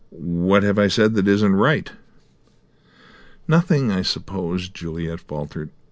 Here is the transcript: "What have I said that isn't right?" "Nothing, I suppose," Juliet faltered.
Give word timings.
"What 0.09 0.63
have 0.63 0.79
I 0.79 0.87
said 0.87 1.13
that 1.13 1.27
isn't 1.27 1.53
right?" 1.55 1.91
"Nothing, 3.47 3.91
I 3.91 4.01
suppose," 4.01 4.67
Juliet 4.67 5.19
faltered. 5.19 5.69